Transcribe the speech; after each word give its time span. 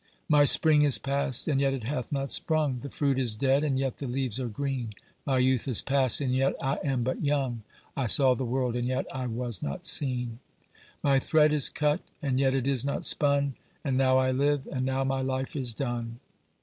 My 0.27 0.45
spring 0.45 0.81
is 0.81 0.97
past, 0.97 1.47
and 1.47 1.61
yet 1.61 1.75
it 1.75 1.83
hath 1.83 2.11
not 2.11 2.31
sprung, 2.31 2.79
The 2.79 2.89
fruit 2.89 3.19
is 3.19 3.35
dead, 3.35 3.63
and 3.63 3.77
yet 3.77 3.99
the 3.99 4.07
leaves 4.07 4.39
are 4.39 4.47
green, 4.47 4.95
My 5.27 5.37
youth 5.37 5.67
is 5.67 5.83
past, 5.83 6.19
and 6.21 6.33
yet 6.33 6.55
I 6.59 6.79
am 6.83 7.03
but 7.03 7.23
young, 7.23 7.61
I 7.95 8.07
saw 8.07 8.33
the 8.33 8.43
world, 8.43 8.75
and 8.75 8.87
yet 8.87 9.05
I 9.13 9.27
was 9.27 9.61
not 9.61 9.85
seen; 9.85 10.39
My 11.03 11.19
thread 11.19 11.53
is 11.53 11.69
cut, 11.69 12.01
and 12.19 12.39
yet 12.39 12.55
it 12.55 12.65
is 12.65 12.83
not 12.83 13.05
spun, 13.05 13.53
And 13.83 13.95
now 13.95 14.17
I 14.17 14.31
live, 14.31 14.67
and 14.71 14.87
now 14.87 15.03
my 15.03 15.21
life 15.21 15.55
is 15.55 15.71
done! 15.71 16.17